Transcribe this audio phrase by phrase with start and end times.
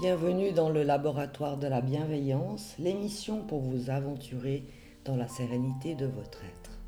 [0.00, 4.64] Bienvenue dans le laboratoire de la bienveillance, l'émission pour vous aventurer
[5.04, 6.78] dans la sérénité de votre être.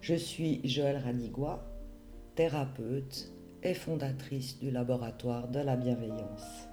[0.00, 1.62] Je suis Joëlle Radigois,
[2.34, 6.68] thérapeute et fondatrice du laboratoire de la bienveillance.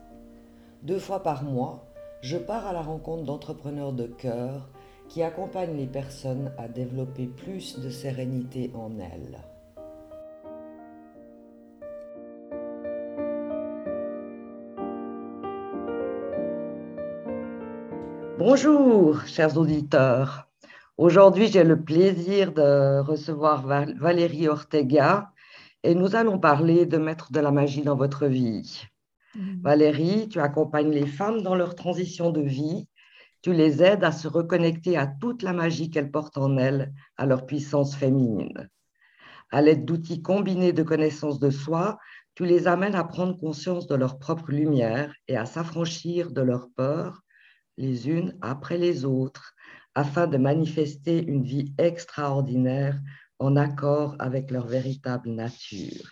[0.81, 1.85] Deux fois par mois,
[2.21, 4.69] je pars à la rencontre d'entrepreneurs de cœur
[5.11, 9.39] qui accompagnent les personnes à développer plus de sérénité en elles.
[18.39, 20.47] Bonjour, chers auditeurs.
[20.97, 25.31] Aujourd'hui, j'ai le plaisir de recevoir Valérie Ortega
[25.83, 28.83] et nous allons parler de mettre de la magie dans votre vie.
[29.35, 29.61] Mm.
[29.61, 32.87] Valérie, tu accompagnes les femmes dans leur transition de vie.
[33.41, 37.25] Tu les aides à se reconnecter à toute la magie qu'elles portent en elles, à
[37.25, 38.69] leur puissance féminine.
[39.49, 41.97] À l'aide d'outils combinés de connaissances de soi,
[42.35, 46.69] tu les amènes à prendre conscience de leur propre lumière et à s'affranchir de leurs
[46.75, 47.21] peurs,
[47.77, 49.53] les unes après les autres,
[49.95, 52.99] afin de manifester une vie extraordinaire
[53.39, 56.11] en accord avec leur véritable nature.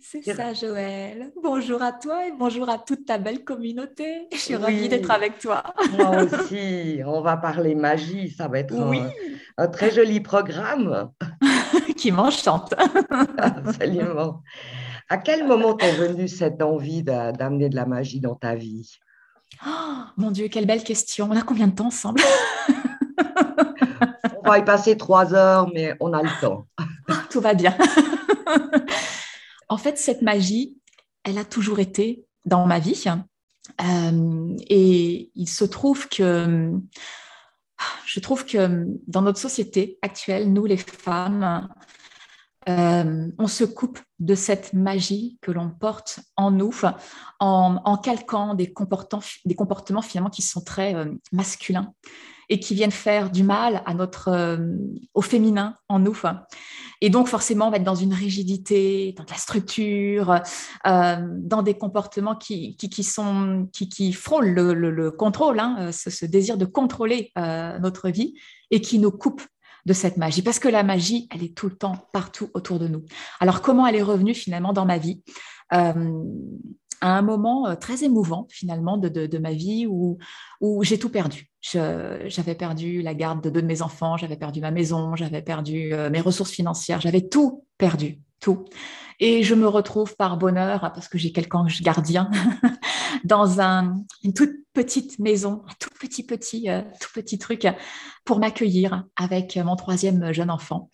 [0.00, 1.32] C'est ça, Joël.
[1.40, 4.26] Bonjour à toi et bonjour à toute ta belle communauté.
[4.32, 5.62] Je suis ravie d'être avec toi.
[5.96, 7.00] Moi aussi.
[7.06, 8.30] On va parler magie.
[8.30, 8.74] Ça va être
[9.56, 11.10] un, très joli programme.
[11.96, 12.74] Qui m'enchante.
[13.38, 14.42] Absolument.
[15.08, 18.98] À quel moment t'es venue cette envie d'amener de la magie dans ta vie?
[19.64, 21.28] Oh, mon Dieu, quelle belle question.
[21.30, 22.20] On a combien de temps ensemble?
[24.44, 26.66] On va y passer trois heures, mais on a le temps.
[27.30, 27.76] Tout va bien.
[29.68, 30.76] en fait, cette magie,
[31.24, 33.04] elle a toujours été dans ma vie.
[33.82, 36.72] Euh, et il se trouve que
[38.06, 41.68] je trouve que dans notre société actuelle, nous les femmes,
[42.68, 46.72] euh, on se coupe de cette magie que l'on porte en nous
[47.38, 51.92] en, calquant des comportements, finalement qui sont très euh, masculins
[52.48, 54.56] et qui viennent faire du mal à notre, euh,
[55.14, 56.16] au féminin en nous.
[57.00, 60.40] Et donc, forcément, on va être dans une rigidité, dans de la structure,
[60.84, 68.08] dans des comportements qui, qui, frôlent le, contrôle, hein, ce, ce, désir de contrôler notre
[68.08, 68.34] vie
[68.70, 69.46] et qui nous coupent
[69.86, 72.88] de cette magie, parce que la magie, elle est tout le temps partout autour de
[72.88, 73.04] nous.
[73.40, 75.22] Alors comment elle est revenue finalement dans ma vie?
[75.72, 76.24] Euh,
[77.00, 80.18] à un moment euh, très émouvant finalement de, ma vie où,
[80.60, 81.50] où j'ai tout perdu.
[81.72, 85.92] J'avais perdu la garde de deux de mes enfants, j'avais perdu ma maison, j'avais perdu
[85.92, 88.64] euh, mes ressources financières, j'avais tout perdu, tout.
[89.18, 92.30] Et je me retrouve par bonheur, parce que j'ai quelqu'un gardien,
[93.24, 97.66] dans un, une toute petite maison, un tout petit, petit, euh, tout petit truc
[98.24, 100.90] pour m'accueillir avec mon troisième jeune enfant,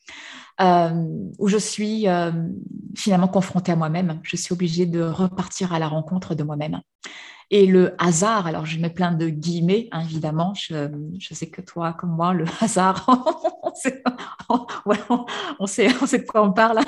[0.61, 1.05] euh,
[1.39, 2.07] où je suis
[2.97, 4.21] finalement confrontée à moi-même.
[4.23, 6.81] Je suis obligée de repartir à la rencontre de moi-même.
[7.55, 10.89] Et le hasard, alors je mets plein de guillemets, hein, évidemment, je,
[11.35, 13.07] sais que toi, comme moi, le hasard,
[13.63, 14.03] on, sait,
[15.61, 16.81] on, sait, de quoi on parle.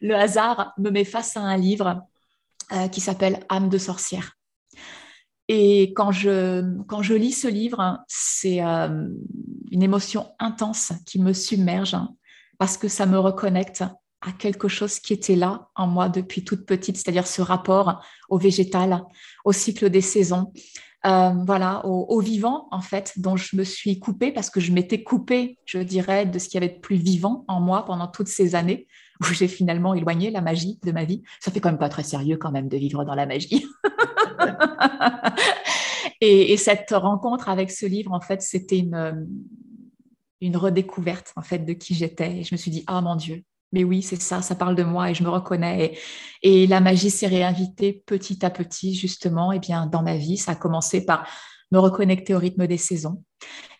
[0.00, 2.02] Le hasard me met face à un livre
[2.92, 4.38] qui s'appelle Âme de sorcière.
[5.48, 9.06] Et quand je, quand je lis ce livre, c'est euh,
[9.70, 11.96] une émotion intense qui me submerge
[12.56, 13.84] parce que ça me reconnecte
[14.20, 18.38] à quelque chose qui était là en moi depuis toute petite, c'est-à-dire ce rapport au
[18.38, 19.02] végétal,
[19.44, 20.52] au cycle des saisons,
[21.06, 25.02] euh, voilà, au, vivant en fait, dont je me suis coupée parce que je m'étais
[25.02, 28.28] coupée, je dirais, de ce qui y avait de plus vivant en moi pendant toutes
[28.28, 28.86] ces années
[29.20, 31.22] où j'ai finalement éloigné la magie de ma vie.
[31.40, 33.66] Ça fait quand même pas très sérieux quand même de vivre dans la magie.
[36.20, 39.26] et, cette rencontre avec ce livre, en fait, c'était une,
[40.40, 42.38] une redécouverte en fait de qui j'étais.
[42.38, 43.42] Et je me suis dit, ah mon Dieu,
[43.72, 45.96] mais oui, c'est ça, ça parle de moi et je me reconnais.
[46.42, 50.36] Et, la magie s'est réinvitée petit à petit, justement, et bien dans ma vie.
[50.36, 51.26] Ça a commencé par
[51.72, 53.22] me reconnecter au rythme des saisons,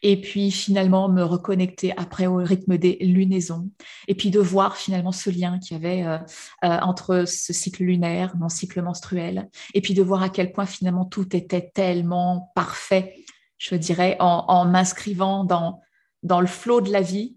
[0.02, 3.68] et puis finalement me reconnecter après au rythme des lunaisons,
[4.06, 6.18] et puis de voir finalement ce lien qu'il y avait euh,
[6.64, 10.66] euh, entre ce cycle lunaire, mon cycle menstruel, et puis de voir à quel point
[10.66, 13.16] finalement tout était tellement parfait,
[13.58, 15.80] je dirais, en, m'inscrivant dans,
[16.22, 17.36] dans le flot de la vie,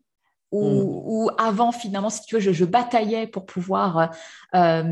[0.53, 1.35] où, mm.
[1.38, 4.11] avant finalement, si tu veux, je, bataillais pour pouvoir...
[4.55, 4.83] Euh,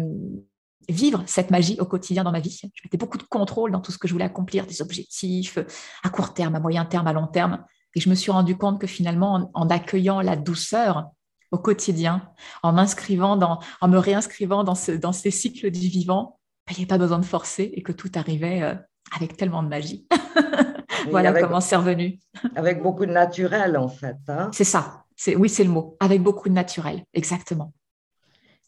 [0.90, 2.60] vivre cette magie au quotidien dans ma vie.
[2.62, 5.58] Je mettais beaucoup de contrôle dans tout ce que je voulais accomplir, des objectifs
[6.04, 7.64] à court terme, à moyen terme, à long terme.
[7.96, 11.10] Et je me suis rendu compte que finalement, en, accueillant la douceur
[11.52, 12.30] au quotidien,
[12.64, 16.80] en m'inscrivant dans, en me réinscrivant dans, ce, dans ces cycles du vivant, ben, il
[16.80, 18.76] n'y avait pas besoin de forcer et que tout arrivait euh,
[19.16, 20.08] avec tellement de magie.
[21.10, 22.20] voilà comment c'est revenu.
[22.56, 24.18] avec beaucoup de naturel, en fait.
[24.30, 24.50] Hein.
[24.54, 25.01] C'est ça.
[25.28, 25.98] Oui, c'est le mot.
[26.00, 27.74] Avec beaucoup de naturel, exactement.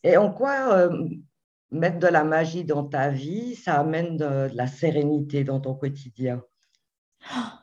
[0.03, 1.07] Et en quoi euh,
[1.71, 6.43] mettre de la magie dans ta vie, ça amène de, la sérénité dans ton quotidien?
[7.29, 7.61] Ah,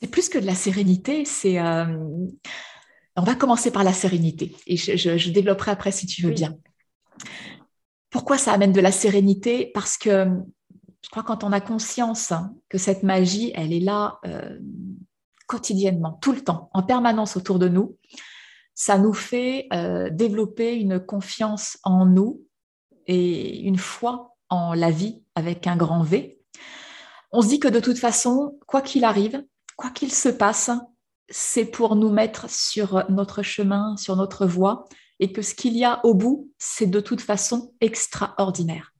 [0.00, 1.60] C'est plus que de la sérénité, c'est...
[1.60, 1.86] Euh,
[3.16, 6.56] on va commencer par la sérénité et je, développerai après si tu veux bien.
[8.10, 9.70] Pourquoi ça amène de la sérénité?
[9.72, 10.26] Parce que
[11.00, 12.32] je crois quand on a conscience
[12.68, 14.58] que cette magie, elle est là euh,
[15.46, 17.96] quotidiennement, tout le temps, en permanence autour de nous,
[18.74, 22.42] ça nous fait euh, développer une confiance en nous
[23.06, 26.40] et une foi en la vie avec un grand V.
[27.32, 29.44] On se dit que de toute façon, quoi qu'il arrive,
[29.76, 30.70] quoi qu'il se passe,
[31.28, 34.84] c'est pour nous mettre sur notre chemin, sur notre voie,
[35.20, 38.93] et que ce qu'il y a au bout, c'est de toute façon extraordinaire.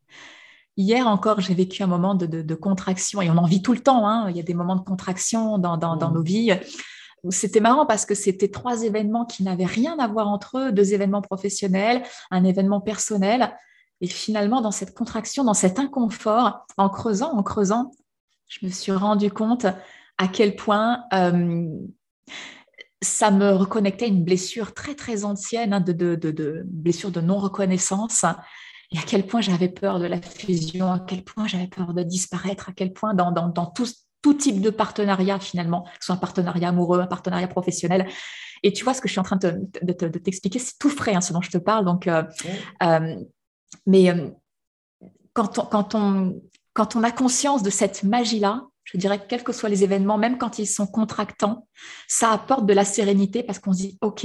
[0.77, 4.09] Hier encore, j'ai vécu un moment de, contraction, et on en vit tout le temps,
[4.09, 4.29] hein.
[4.31, 6.13] il y a des moments de contraction dans, mmh.
[6.13, 6.53] nos vies.
[7.31, 10.93] C'était marrant parce que c'était trois événements qui n'avaient rien à voir entre eux, deux
[10.93, 13.57] événements professionnels, un événement personnel.
[14.01, 17.93] Et finalement, dans cette contraction, dans cet inconfort, en creusant, en creusant,
[18.49, 19.67] je me suis rendu compte
[20.19, 21.67] à quel point euh,
[23.03, 28.25] ça me reconnectait à une blessure très très ancienne, hein, de, de, blessure de non-reconnaissance,
[28.95, 32.05] et à quel point j'avais peur de la fusion, à quel point j'avais peur de
[32.05, 33.89] disparaître, à quel point dans, dans, tout,
[34.23, 38.07] tout, type de partenariat finalement, que ce soit un partenariat amoureux, un partenariat professionnel.
[38.63, 41.21] Et tu vois ce que je suis en train de, t'expliquer, c'est tout frais hein,
[41.21, 41.85] ce dont je te parle.
[41.85, 42.23] Donc, euh,
[42.85, 43.17] euh,
[43.85, 44.31] mais euh,
[45.33, 46.41] quand, on, quand, on,
[46.73, 50.19] quand on a conscience de cette magie-là, je dirais que quels que soient les événements,
[50.19, 51.67] même quand ils sont contractants,
[52.07, 54.25] ça apporte de la sérénité parce qu'on se dit, OK,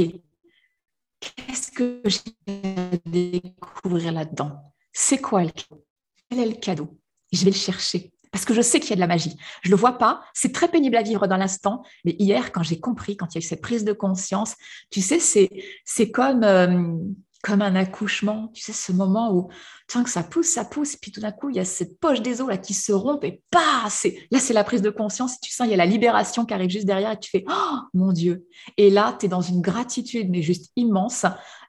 [1.19, 4.73] qu'est-ce que j'ai à découvrir là-dedans?
[4.93, 5.85] C'est quoi le cadeau?
[6.29, 6.97] Quel est le cadeau?
[7.31, 9.35] Je vais le chercher parce que je sais qu'il y a de la magie.
[9.63, 12.63] Je ne le vois pas, c'est très pénible à vivre dans l'instant, mais hier, quand
[12.63, 14.55] j'ai compris, quand il y a eu cette prise de conscience,
[14.91, 16.43] tu sais, c'est comme...
[16.43, 16.95] Euh,
[17.41, 19.49] comme un accouchement, tu sais, ce moment où
[19.87, 21.65] tu sens que ça pousse, ça pousse, et puis tout d'un coup, il y a
[21.65, 23.87] cette poche des os là qui se rompt, et bah,
[24.31, 26.69] là, c'est la prise de conscience, tu sens, il y a la libération qui arrive
[26.69, 28.45] juste derrière, et tu fais, oh mon Dieu.
[28.77, 31.25] Et là, tu es dans une gratitude, mais juste immense,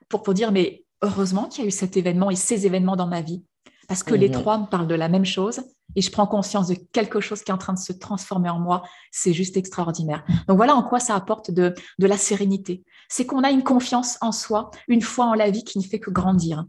[0.09, 3.07] pour, pour dire, mais heureusement qu'il y a eu cet événement et ces événements dans
[3.07, 3.43] ma vie,
[3.87, 4.33] parce que les mmh.
[4.33, 5.61] trois me parlent de la même chose,
[5.95, 8.59] et je prends conscience de quelque chose qui est en train de se transformer en
[8.59, 8.83] moi.
[9.11, 10.23] C'est juste extraordinaire.
[10.47, 12.83] Donc voilà en quoi ça apporte de, la sérénité.
[13.09, 15.99] C'est qu'on a une confiance en soi, une foi en la vie qui ne fait
[15.99, 16.65] que grandir.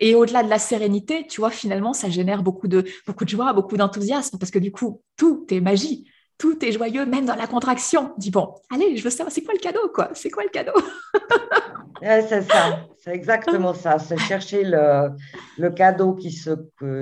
[0.00, 3.52] Et au-delà de la sérénité, tu vois, finalement, ça génère beaucoup de, beaucoup de joie,
[3.52, 6.06] beaucoup d'enthousiasme, parce que du coup, tout est magie
[6.38, 8.14] tout est joyeux, même dans la contraction.
[8.16, 10.10] Dis bon, allez, je veux savoir, c'est quoi le cadeau, quoi?
[10.14, 10.72] C'est quoi le cadeau?
[12.00, 13.98] C'est ça, c'est exactement ça.
[13.98, 15.10] C'est chercher le,
[15.58, 16.50] le cadeau qui se,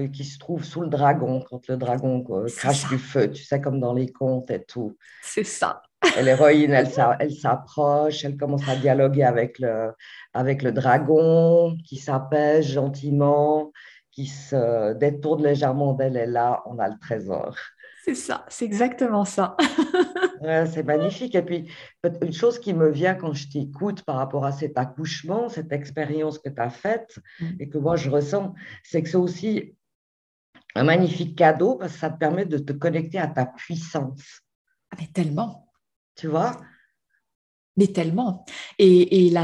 [0.09, 2.25] qui se trouve sous le dragon, quand le dragon
[2.57, 4.97] crache du feu, tu sais, comme dans les contes et tout.
[5.23, 5.83] C'est ça.
[6.23, 6.89] l'héroïne, elle,
[7.21, 9.93] elle s'approche, elle commence à dialoguer avec le,
[10.33, 13.73] avec le dragon, qui s'apaise gentiment,
[14.13, 17.55] qui se détourne légèrement d'elle, et là, on a le trésor.
[18.07, 19.57] C'est ça, c'est exactement ça.
[20.41, 21.35] c'est magnifique.
[21.35, 21.69] Et puis,
[22.23, 26.39] une chose qui me vient quand je t'écoute par rapport à cet accouchement, cette expérience
[26.39, 27.47] que tu as faite mm.
[27.59, 28.55] et que moi je ressens,
[28.85, 29.75] c'est que c'est aussi
[30.77, 34.43] un magnifique cadeau parce que ça te permet de te connecter à ta puissance.
[34.93, 35.69] Ah, mais tellement.
[36.15, 36.61] Tu vois?
[37.77, 38.45] Mais tellement.
[38.79, 39.35] Et, et,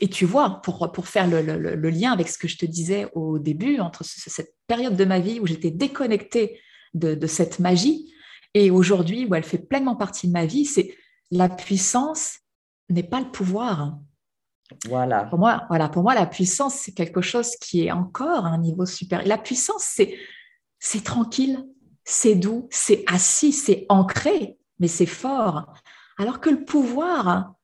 [0.00, 3.06] et tu vois, pour, pour faire le, le, lien avec ce que je te disais
[3.14, 6.58] au début, entre cette période de ma vie où j'étais déconnectée
[6.94, 8.12] de, cette magie.
[8.54, 10.94] Et aujourd'hui, où elle fait pleinement partie de ma vie, c'est
[11.30, 12.38] la puissance
[12.88, 13.98] n'est pas le pouvoir.
[14.86, 15.24] Voilà.
[15.24, 18.58] Pour moi, voilà, pour moi, la puissance, c'est quelque chose qui est encore à un
[18.58, 19.26] niveau supérieur.
[19.26, 20.16] La puissance, c'est,
[20.78, 21.64] c'est tranquille,
[22.04, 25.72] c'est doux, c'est assis, c'est ancré, mais c'est fort.
[26.18, 27.54] Alors que le pouvoir,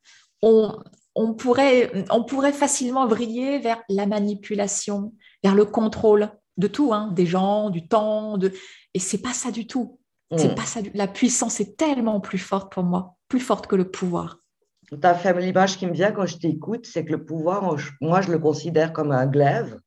[0.42, 0.78] on,
[1.14, 7.10] on, pourrait, on pourrait facilement vriller vers la manipulation, vers le contrôle de tout, hein,
[7.12, 8.52] des gens, du temps, de...
[8.98, 10.00] Et c'est pas ça du tout.
[10.36, 10.54] C'est mm.
[10.56, 10.80] pas ça.
[10.92, 14.40] La puissance est tellement plus forte pour moi, plus forte que le pouvoir.
[14.88, 15.40] Tout à fait.
[15.40, 18.92] L'image qui me vient quand je t'écoute, c'est que le pouvoir, moi, je le considère
[18.92, 19.78] comme un glaive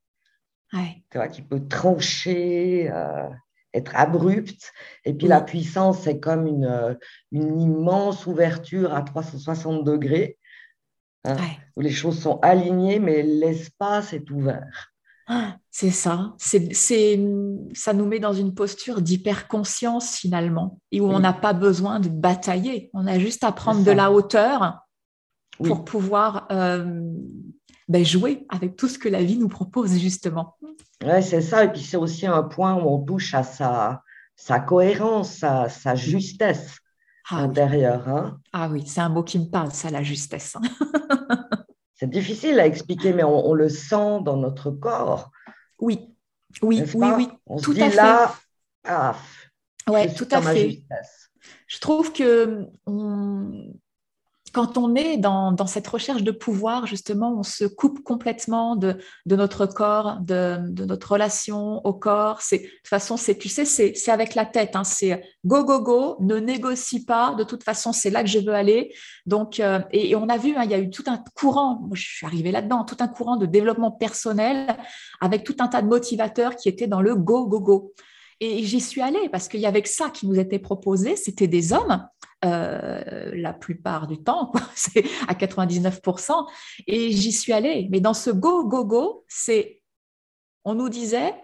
[0.72, 3.28] tu vois, qui peut trancher, euh,
[3.74, 4.72] être abrupt.
[5.04, 6.94] Et puis la puissance, c'est comme une, euh,
[7.34, 10.38] une, immense ouverture à 360 degrés,
[11.26, 11.36] hein,
[11.76, 14.91] où les choses sont alignées, mais l'espace est ouvert.
[15.70, 16.34] C'est ça.
[16.38, 16.70] C'est,
[17.74, 22.10] ça nous met dans une posture d'hyper-conscience finalement, et où on n'a pas besoin de
[22.10, 22.90] batailler.
[22.94, 24.82] On a juste à prendre de la hauteur
[25.64, 27.14] pour pouvoir euh,
[27.88, 30.58] ben, jouer avec tout ce que la vie nous propose justement.
[31.04, 31.64] Oui, c'est ça.
[31.64, 34.04] Et puis c'est aussi un point où on touche à sa,
[34.36, 36.78] sa cohérence, sa, justesse
[37.30, 38.10] ah intérieure.
[38.10, 38.40] Hein.
[38.52, 40.58] Ah oui, c'est un mot qui me parle, ça, la justesse.
[42.02, 45.30] c'est difficile à expliquer, mais on, le sent dans notre corps.
[45.78, 46.10] Oui,
[46.64, 47.30] oui, oui, oui.
[47.46, 48.90] On tout se dit à là, fait.
[48.90, 49.16] ah,
[49.88, 50.82] ouais, tout à fait.
[51.68, 53.72] Je trouve que on,
[54.54, 59.66] quand on est dans, cette recherche de pouvoir, justement, on se coupe complètement de, notre
[59.66, 62.40] corps, de, notre relation au corps.
[62.52, 64.76] de toute façon, c'est, tu sais, c'est, avec la tête.
[64.76, 64.84] Hein.
[64.84, 67.34] c'est go, go, go, ne négocie pas.
[67.36, 68.94] De toute façon, c'est là que je veux aller.
[69.26, 71.92] Donc, euh, et, on a vu, hein, il y a eu tout un courant, moi,
[71.94, 74.76] je suis arrivée là-dedans, tout un courant de développement personnel
[75.22, 77.94] avec tout un tas de motivateurs qui étaient dans le go, go, go.
[78.42, 81.16] Et j'y suis allée parce qu'il y avait que ça qui nous était proposé.
[81.16, 82.08] C'était des hommes
[82.44, 86.48] euh, la plupart du temps, c'est à 99%.
[86.88, 87.88] Et j'y suis allée.
[87.92, 89.82] Mais dans ce go, go, go, c'est,
[90.64, 91.36] on nous disait,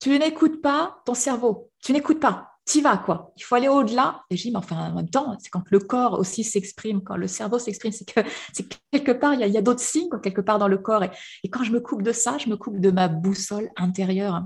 [0.00, 3.32] tu n'écoutes pas ton cerveau, tu n'écoutes pas, tu vas quoi.
[3.36, 4.22] Il faut aller au-delà.
[4.30, 7.16] Et j'ai dit, mais enfin, en même temps, c'est quand le corps aussi s'exprime, quand
[7.16, 8.20] le cerveau s'exprime, c'est que
[8.52, 11.02] c'est quelque part, il y a, d'autres signes, quelque part dans le corps.
[11.04, 14.44] et, quand je me coupe de ça, je me coupe de ma boussole intérieure.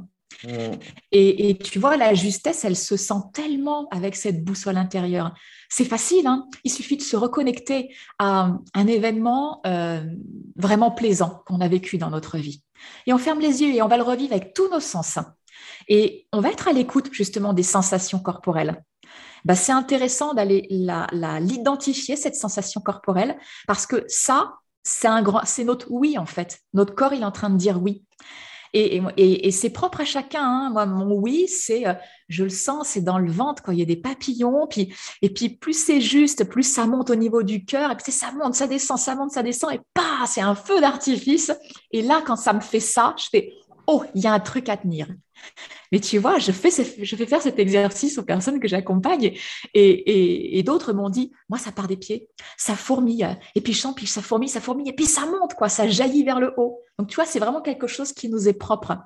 [1.13, 5.35] Et, tu vois, la justesse, elle se sent tellement avec cette boussole intérieure.
[5.69, 10.05] C'est facile, hein il suffit de se reconnecter à un événement euh,
[10.57, 12.63] vraiment plaisant qu'on a vécu dans notre vie.
[13.07, 15.19] Et on ferme les yeux et on va le revivre avec tous nos sens.
[15.89, 18.83] Et on va être à l'écoute justement des sensations corporelles.
[19.45, 26.27] Bah, c'est intéressant d'aller l'identifier, cette sensation corporelle, parce que ça, c'est notre oui en
[26.27, 26.61] fait.
[26.75, 28.05] Notre corps, il est en train de dire oui.
[28.77, 30.43] Et, c'est propre à chacun.
[30.43, 30.71] Hein.
[30.71, 31.95] Moi, mon oui, c'est, euh,
[32.29, 34.67] je le sens, c'est dans le ventre quand il y a des papillons.
[34.69, 37.91] Puis, et puis, plus c'est juste, plus ça monte au niveau du cœur.
[37.93, 39.73] Et puis, ça monte, ça descend, ça monte, ça descend.
[39.73, 41.53] Et pas, c'est un feu d'artifice.
[41.91, 43.53] Et là, quand ça me fait ça, je fais,
[43.87, 45.09] oh, il y a un truc à tenir.
[45.93, 49.39] Mais tu vois, je fais, je fais faire cet exercice aux personnes que j'accompagne
[49.75, 54.07] et, d'autres m'ont dit, moi, ça part des pieds, ça fourmille, et puis je puis
[54.07, 56.81] ça fourmille, ça fourmille, et puis ça monte, quoi, ça jaillit vers le haut.
[56.99, 58.97] Donc, tu vois, c'est vraiment quelque chose qui nous est propre.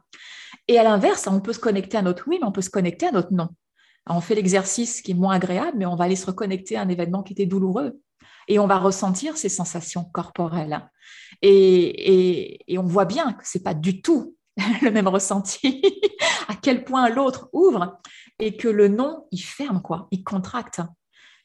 [0.69, 3.07] Et à l'inverse, on peut se connecter à notre oui, mais on peut se connecter
[3.07, 3.49] à notre non.
[4.09, 6.89] on fait l'exercice qui est moins agréable, mais on va aller se reconnecter à un
[6.89, 8.01] événement qui était douloureux.
[8.49, 10.89] Et on va ressentir ces sensations corporelles.
[11.43, 14.35] Et, et on voit bien que ce n'est pas du tout
[14.83, 15.83] le même ressenti,
[16.49, 17.99] à quel point l'autre ouvre
[18.39, 20.81] et que le non, il ferme, quoi, il contracte.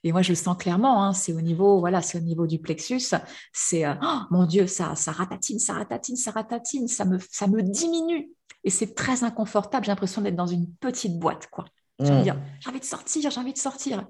[0.03, 2.59] Et moi, je le sens clairement, hein, c'est au niveau, voilà, c'est au niveau du
[2.59, 3.15] plexus,
[3.53, 7.47] c'est, euh, oh, mon Dieu, ça, ça ratatine, ça ratatine, ça ratatine, ça me, ça
[7.47, 8.29] me diminue.
[8.63, 11.65] Et c'est très inconfortable, j'ai l'impression d'être dans une petite boîte, quoi.
[11.99, 12.79] J'ai envie, mmh.
[12.79, 14.05] de sortir, j'ai envie de sortir.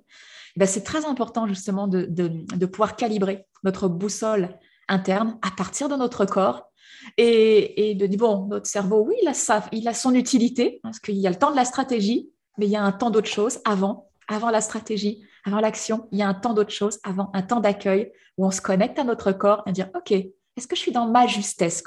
[0.58, 4.58] Ben, c'est très important, justement, de, de, de pouvoir calibrer notre boussole
[4.88, 6.72] interne à partir de notre corps
[7.18, 11.16] et, de dire, bon, notre cerveau, oui, il a, il a son utilité, parce qu'il
[11.16, 13.60] y a le temps de la stratégie, mais il y a un temps d'autre chose
[13.66, 17.42] avant, avant la stratégie, avant l'action, il y a un temps d'autre chose avant, un
[17.42, 20.82] temps d'accueil où on se connecte à notre corps et dire, OK, est-ce que je
[20.82, 21.84] suis dans ma justesse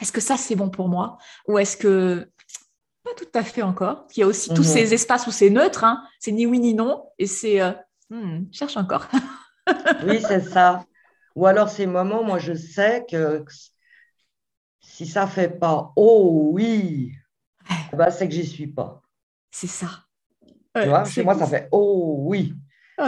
[0.00, 1.18] Est-ce que ça, c'est bon pour moi?
[1.48, 2.28] Ou est-ce que
[3.04, 4.64] pas tout à fait encore Il y a aussi tous mhm.
[4.64, 6.02] ces espaces où c'est neutre, hein.
[6.18, 7.72] c'est ni oui ni non, et c'est euh,
[8.10, 9.08] hmm, cherche encore.
[10.06, 10.84] oui, c'est ça.
[11.36, 13.44] Ou alors ces moments, moi je sais que
[14.94, 17.12] si ça fait pas oh oui,
[17.92, 19.02] eh ben, c'est que j'y suis pas.
[19.50, 19.88] C'est ça.
[20.76, 22.54] Tu vois, chez moi, ça fait oh oui.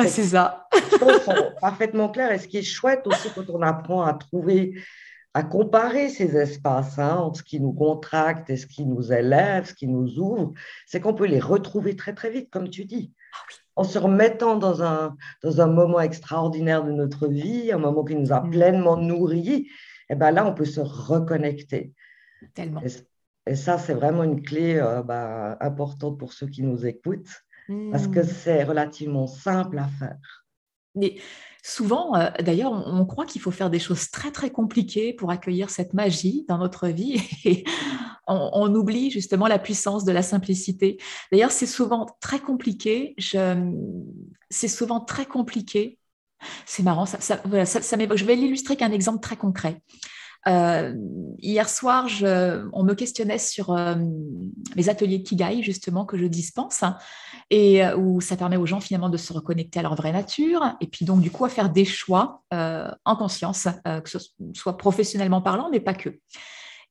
[0.09, 0.67] c'est ça.
[0.75, 2.33] Les choses sont parfaitement claires.
[2.33, 4.75] Et ce qui est chouette aussi quand on apprend à trouver,
[5.33, 9.67] à comparer ces espaces hein, entre ce qui nous contracte et ce qui nous élève,
[9.67, 10.55] ce qui nous ouvre,
[10.87, 13.13] c'est qu'on peut les retrouver très très vite, comme tu dis.
[13.33, 18.03] Ah en se remettant dans un, dans un moment extraordinaire de notre vie, un moment
[18.05, 18.51] qui nous a mm.
[18.51, 19.69] pleinement nourris,
[20.09, 21.93] et eh ben là, on peut se reconnecter.
[22.55, 22.83] Tellement.
[22.83, 27.45] Et, ça, c'est vraiment une clé euh, bah, importante pour ceux qui nous écoutent,
[27.93, 28.25] parce que hmm.
[28.25, 30.45] c'est relativement simple à faire.
[30.97, 31.17] Mais
[31.63, 35.71] souvent, euh, d'ailleurs, on, croit qu'il faut faire des choses très, très compliquées pour accueillir
[35.71, 37.21] cette magie dans notre vie.
[37.45, 37.65] Et
[38.27, 40.99] on, oublie justement la puissance de la simplicité.
[41.31, 43.15] D'ailleurs, c'est souvent très compliqué.
[43.19, 45.99] C'est souvent très compliqué
[46.65, 49.81] c'est marrant, ça, ça, Je vais l'illustrer qu'un exemple très concret.
[50.49, 50.95] Euh,
[51.39, 52.07] hier soir,
[52.73, 53.97] on me questionnait sur euh,
[54.77, 56.85] les ateliers Kigai, justement, que je dispense,
[57.51, 60.63] et euh, où ça permet aux gens finalement de se reconnecter à leur vraie nature,
[60.81, 64.19] et puis donc du coup à faire des choix en conscience, que ce
[64.55, 66.19] soit professionnellement parlant, mais pas que.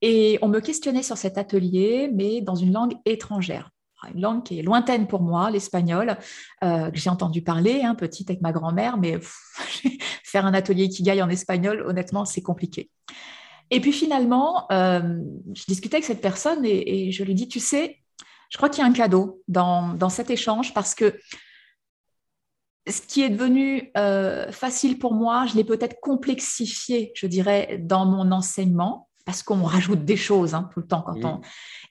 [0.01, 3.71] Et on me questionnait sur cet atelier, mais dans une langue étrangère
[4.13, 6.17] une langue qui est lointaine pour moi, l'espagnol,
[6.63, 9.19] euh, que j'ai entendu parler, hein, petite avec ma grand-mère, mais
[10.23, 12.89] faire un atelier Ikigai en espagnol, honnêtement, c'est compliqué.
[13.71, 15.19] Et puis finalement, euh,
[15.53, 17.99] je discutais avec cette personne et, je lui dis, tu sais,
[18.49, 21.17] je crois qu'il y a un cadeau dans, dans cet échange parce que
[22.87, 28.05] ce qui est devenu euh, facile pour moi, je l'ai peut-être complexifié, je dirais, dans
[28.05, 31.41] mon enseignement, parce qu'on rajoute des choses hein, tout le temps quand on.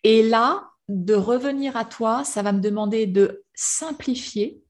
[0.05, 4.63] Et là, de revenir à toi, ça va me demander de simplifier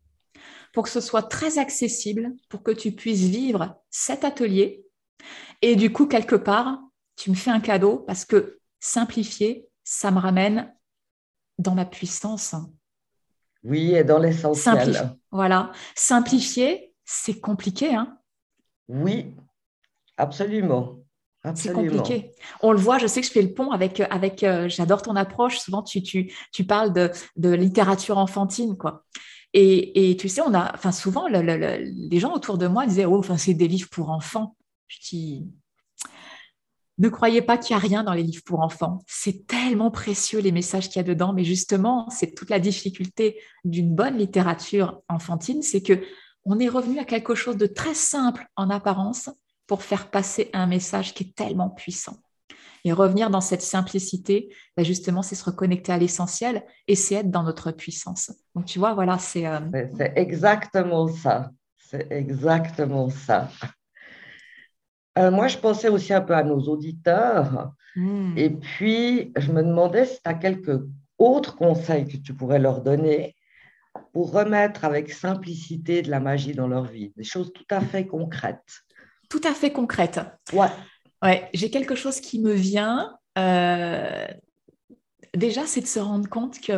[0.73, 4.85] pour que ce soit très accessible, pour que tu puisses vivre cet atelier.
[5.63, 6.81] Et du coup, quelque part,
[7.17, 10.75] tu me fais un cadeau parce que simplifier, ça me ramène
[11.59, 12.55] dans ma puissance.
[13.63, 15.17] Oui, et dans l'essentiel.
[15.31, 15.73] Voilà.
[15.95, 17.95] Simplifier, c'est compliqué.
[17.95, 18.19] Hein?
[18.89, 19.35] Oui,
[20.17, 21.04] absolument.
[21.55, 22.33] C'est compliqué.
[22.63, 25.15] On le voit, je sais que je fais le pont avec, avec euh, j'adore ton
[25.15, 25.59] approche.
[25.59, 29.05] Souvent, tu, tu, tu parles de, de, littérature enfantine, quoi.
[29.53, 33.19] Et, et, tu sais, on a, enfin, souvent, les gens autour de moi disaient, oh,
[33.19, 34.57] enfin, c'est des livres pour enfants.
[34.89, 35.47] Je dis,
[36.99, 39.01] ne croyez pas qu'il n'y a rien dans les livres pour enfants.
[39.07, 43.41] C'est tellement précieux les messages qu'il y a dedans, mais justement, c'est toute la difficulté
[43.65, 46.03] d'une bonne littérature enfantine, c'est que
[46.47, 49.31] on est revenu à quelque chose de très simple en apparence
[49.67, 52.17] pour faire passer un message qui est tellement puissant.
[52.87, 57.31] Et revenir dans cette simplicité, bah, justement, c'est se reconnecter à l'essentiel et c'est être
[57.31, 58.31] dans notre puissance.
[58.55, 59.47] Donc, tu vois, voilà, c'est...
[59.47, 59.61] Euh,
[59.97, 61.51] c'est exactement ça.
[61.79, 63.49] C'est exactement ça.
[65.19, 67.73] Euh, moi, je pensais aussi un peu à nos auditeurs.
[67.97, 68.35] Hmm.
[68.37, 70.81] Et puis, je me demandais si tu as quelques
[71.19, 73.35] autres conseils que tu pourrais leur donner
[74.13, 78.07] pour remettre avec simplicité de la magie dans leur vie, des choses tout à fait
[78.07, 78.83] concrètes.
[79.29, 80.21] Tout à fait concrètes.
[80.53, 80.69] Ouais.
[81.23, 83.17] Ouais, j'ai quelque chose qui me vient.
[83.39, 84.27] Euh,
[85.35, 86.73] déjà, c'est de se rendre compte que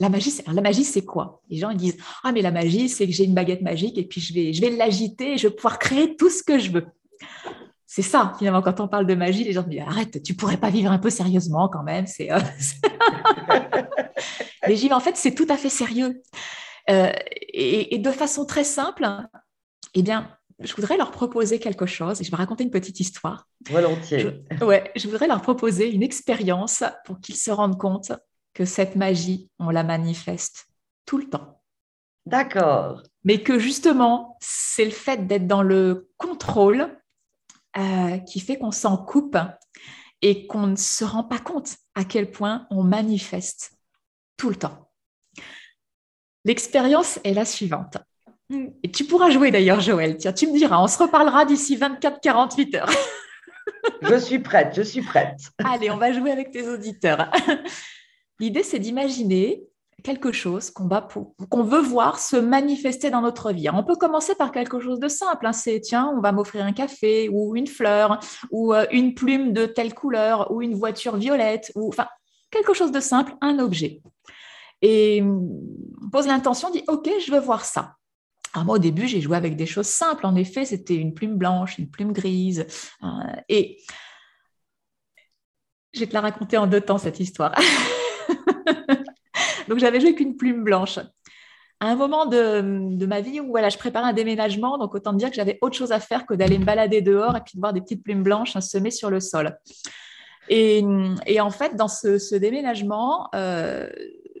[0.00, 1.40] la magie, c'est, la magie, c'est quoi?
[1.48, 4.04] Les gens ils disent Ah, mais la magie, c'est que j'ai une baguette magique et
[4.04, 6.72] puis je vais, je vais l'agiter et je vais pouvoir créer tout ce que je
[6.72, 6.86] veux
[7.94, 10.70] c'est ça, finalement, quand on parle de magie, les gens disent arrête, tu pourrais pas
[10.70, 12.06] vivre un peu sérieusement quand même.
[12.06, 12.38] C'est, euh,
[14.66, 16.22] Mais j'y en fait, c'est tout à fait sérieux.
[16.88, 17.12] Euh,
[17.52, 19.06] et, de façon très simple,
[19.92, 23.48] eh bien, je voudrais leur proposer quelque chose et je vais raconter une petite histoire.
[23.68, 24.42] Volontiers.
[24.58, 28.12] Je, ouais, je voudrais leur proposer une expérience pour qu'ils se rendent compte
[28.54, 30.66] que cette magie, on la manifeste
[31.06, 31.62] tout le temps.
[32.26, 33.02] D'accord.
[33.24, 36.96] Mais que justement, c'est le fait d'être dans le contrôle
[37.76, 39.38] euh, qui fait qu'on s'en coupe
[40.20, 43.72] et qu'on ne se rend pas compte à quel point on manifeste
[44.36, 44.90] tout le temps.
[46.44, 47.98] L'expérience est la suivante.
[48.82, 50.16] Et tu pourras jouer d'ailleurs, Joël.
[50.16, 52.90] Tiens, tu me diras, on se reparlera d'ici 24-48 heures.
[54.02, 55.38] je suis prête, je suis prête.
[55.64, 57.30] Allez, on va jouer avec tes auditeurs.
[58.40, 59.62] L'idée, c'est d'imaginer
[60.02, 60.88] quelque chose qu'on
[61.48, 63.68] qu'on veut voir se manifester dans notre vie.
[63.70, 65.46] on peut commencer par quelque chose de simple.
[65.46, 65.52] Hein.
[65.52, 68.18] c'est tiens, on va m'offrir un café ou une fleur
[68.50, 72.08] ou euh, une plume de telle couleur ou une voiture violette ou enfin
[72.50, 74.02] quelque chose de simple, un objet.
[74.82, 77.94] Et on pose l'intention, dit ok, je veux voir ça.
[78.54, 80.26] Alors moi, au début, j'ai joué avec des choses simples.
[80.26, 82.66] En effet, c'était une plume blanche, une plume grise.
[83.02, 83.06] Euh,
[83.48, 83.78] et
[85.94, 87.54] je vais te la raconter en deux temps, cette histoire.
[89.68, 90.98] Donc j'avais joué qu'une plume blanche.
[91.80, 95.30] À un moment de, ma vie où voilà, je préparais un déménagement, donc autant dire
[95.30, 97.72] que j'avais autre chose à faire que d'aller me balader dehors et puis de voir
[97.72, 99.58] des petites plumes blanches semées sur le sol.
[100.48, 100.84] Et,
[101.40, 103.88] en fait, dans ce, déménagement, euh,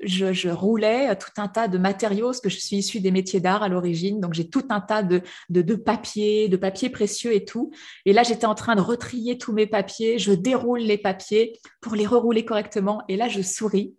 [0.02, 3.62] je, roulais tout un tas de matériaux, parce que je suis issue des métiers d'art
[3.62, 7.44] à l'origine, donc j'ai tout un tas de, de, de papiers, de papiers précieux et
[7.44, 7.70] tout.
[8.04, 11.94] Et là, j'étais en train de retrier tous mes papiers, je déroule les papiers pour
[11.94, 13.02] les rerouler correctement.
[13.08, 13.94] Et là, je souris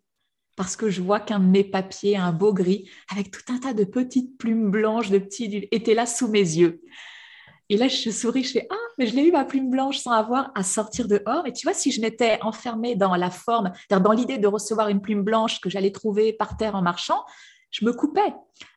[0.55, 3.73] parce que je vois qu'un de mes papiers, un beau gris, avec tout un tas
[3.73, 6.81] de petites plumes blanches, de petits, était là sous mes yeux.
[7.73, 10.11] Et là, je souris, je fais Ah, mais je l'ai eu ma plume blanche sans
[10.11, 11.47] avoir à sortir dehors.
[11.47, 15.01] Et tu vois, si je m'étais enfermée dans la forme, dans l'idée de recevoir une
[15.01, 17.25] plume blanche que j'allais trouver par terre en marchant,
[17.71, 18.31] je me coupais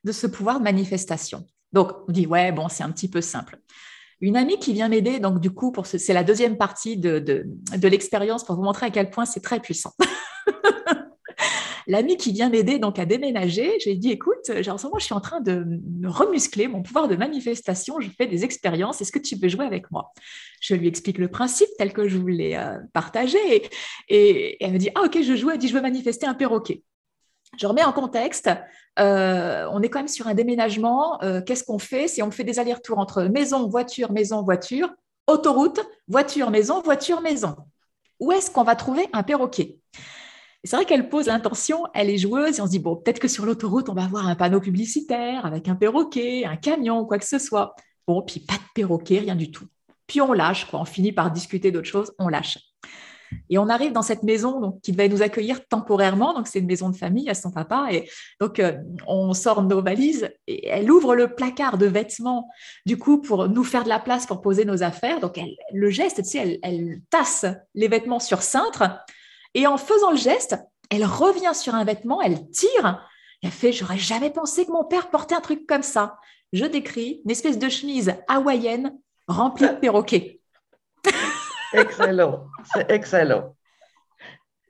[0.04, 1.44] de ce pouvoir de manifestation.
[1.74, 3.58] Donc, on dit Ouais, bon, c'est un petit peu simple.
[4.22, 8.44] Une amie qui vient m'aider, donc du coup, c'est la deuxième partie de, de l'expérience
[8.44, 9.92] pour vous montrer à quel point c'est très puissant.
[11.86, 15.14] l'ami qui vient m'aider donc à déménager, j'ai dit écoute, en ce moment je suis
[15.14, 15.64] en train de
[15.98, 19.64] me remuscler mon pouvoir de manifestation, je fais des expériences, est-ce que tu veux jouer
[19.64, 20.12] avec moi?
[20.60, 23.38] Je lui explique le principe tel que je voulais euh, partager
[24.08, 26.82] et, elle me dit ah ok je joue, elle dit je veux manifester un perroquet.
[27.58, 28.50] Je remets en contexte,
[28.98, 32.08] euh, on est quand même sur un déménagement, euh, qu'est-ce qu'on fait?
[32.08, 34.90] Si on fait des allers-retours entre maison, voiture, maison, voiture,
[35.26, 37.56] autoroute, voiture, maison, voiture, maison.
[38.20, 39.78] Où est-ce qu'on va trouver un perroquet?
[40.66, 43.28] C'est vrai qu'elle pose l'intention, elle est joueuse, et on se dit, bon, peut-être que
[43.28, 47.26] sur l'autoroute, on va voir un panneau publicitaire avec un perroquet, un camion, quoi que
[47.26, 47.74] ce soit.
[48.06, 49.66] Bon, puis pas de perroquet, rien du tout.
[50.06, 50.80] Puis on lâche, quoi.
[50.80, 52.58] On finit par discuter d'autres choses, on lâche.
[53.50, 56.34] Et on arrive dans cette maison donc, qui devait nous accueillir temporairement.
[56.34, 57.88] Donc, c'est une maison de famille à son papa.
[57.90, 58.08] Et
[58.40, 58.76] donc, euh,
[59.06, 62.48] on sort nos valises et elle ouvre le placard de vêtements,
[62.86, 65.20] du coup, pour nous faire de la place pour poser nos affaires.
[65.20, 69.04] Donc, elle, le geste, tu sais, elle, elle tasse les vêtements sur cintre.
[69.56, 70.54] Et en faisant le geste,
[70.90, 73.08] elle revient sur un vêtement, elle tire.
[73.42, 76.18] Elle fait J'aurais jamais pensé que mon père portait un truc comme ça.
[76.52, 80.40] Je décris une espèce de chemise hawaïenne remplie de perroquets.
[81.72, 83.56] excellent, c'est excellent.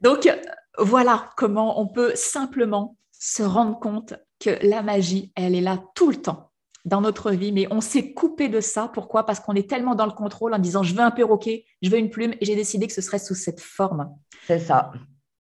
[0.02, 0.32] Donc,
[0.78, 6.10] voilà comment on peut simplement se rendre compte que la magie, elle est là tout
[6.10, 6.52] le temps
[6.86, 8.88] dans notre vie, mais on s'est coupé de ça.
[8.94, 9.26] Pourquoi?
[9.26, 11.98] Parce qu'on est tellement dans le contrôle en disant je veux un perroquet, je veux
[11.98, 14.08] une plume, et j'ai décidé que ce serait sous cette forme.
[14.46, 14.92] C'est ça.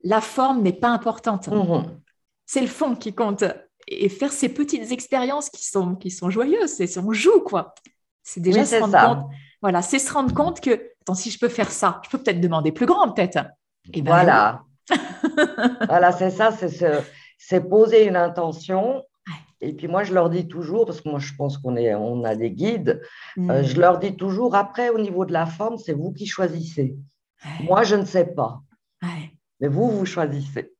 [0.04, 1.48] La forme n'est pas importante.
[1.48, 2.00] Mhm.
[2.46, 3.44] C'est le fond qui compte.
[3.88, 7.74] Et faire ces petites expériences qui sont, qui sont joyeuses, c'est on joue, quoi.
[8.24, 9.32] C'est déjà se rendre compte.
[9.62, 12.40] Voilà, c'est se rendre compte que, attends, si je peux faire ça, je peux peut-être
[12.40, 13.40] demander plus grand, peut-être.
[13.94, 14.64] Et ben voilà.
[15.88, 16.52] voilà, c'est ça,
[17.38, 19.04] c'est poser une intention.
[19.62, 22.36] Et puis moi, je leur dis toujours, parce que moi, je pense qu'on on a
[22.36, 23.02] des guides,
[23.38, 23.64] euh, mm.
[23.64, 26.96] je leur dis toujours, après, au niveau de la forme, c'est vous qui choisissez.
[27.64, 28.62] Moi, je ne sais pas.
[29.60, 30.74] Mais vous, vous choisissez.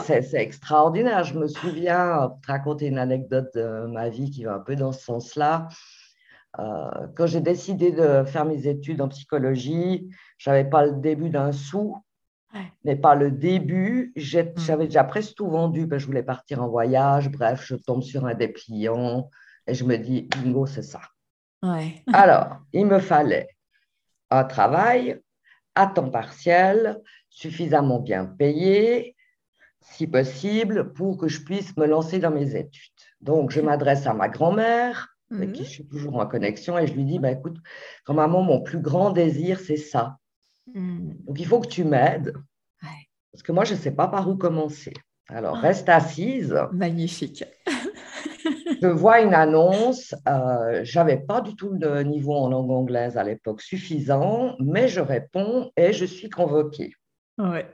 [0.00, 1.24] c'est extraordinaire.
[1.24, 4.76] Je me souviens, pour te raconter une anecdote de ma vie qui va un peu
[4.76, 5.68] dans ce sens-là.
[6.58, 11.30] Euh, quand j'ai décidé de faire mes études en psychologie, je n'avais pas le début
[11.30, 11.96] d'un sou,
[12.84, 14.12] mais pas le début.
[14.16, 14.52] Hmm.
[14.56, 17.30] J'avais déjà presque tout vendu, ben, je voulais partir en voyage.
[17.30, 19.30] Bref, je tombe sur un dépliant
[19.66, 21.00] et je me dis, bingo, c'est ça.
[22.12, 23.48] Alors, il me fallait
[24.30, 25.20] un travail
[25.74, 29.16] à temps partiel, suffisamment bien payé,
[29.80, 32.92] si possible, pour que je puisse me lancer dans mes études.
[33.20, 35.66] Donc, je m'adresse à ma grand-mère, avec qui mhm.
[35.66, 37.56] je suis toujours en connexion, et je lui dis, bah, écoute,
[38.04, 40.18] quand maman, mon plus grand désir, c'est ça.
[40.74, 41.16] Mhm.
[41.26, 42.32] Donc, il faut que tu m'aides,
[43.32, 44.92] parce que moi, je ne sais pas par où commencer.
[45.28, 45.60] Alors, ah.
[45.60, 46.54] reste assise.
[46.72, 47.44] Magnifique.
[48.82, 50.14] je vois une annonce.
[50.28, 54.88] Euh, je n'avais pas du tout le niveau en langue anglaise à l'époque suffisant, mais
[54.88, 56.92] je réponds et je suis convoquée.
[57.38, 57.66] Ouais.